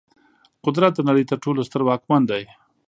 قدرت 0.65 0.91
د 0.95 0.99
نړۍ 1.09 1.23
تر 1.29 1.37
ټولو 1.43 1.59
ستر 1.67 1.81
واکمن 1.85 2.21
دی. 2.31 2.43